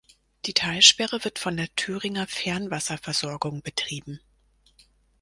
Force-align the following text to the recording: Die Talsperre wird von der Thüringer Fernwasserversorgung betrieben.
Die 0.47 0.55
Talsperre 0.55 1.23
wird 1.25 1.37
von 1.37 1.55
der 1.57 1.75
Thüringer 1.75 2.25
Fernwasserversorgung 2.25 3.61
betrieben. 3.61 4.19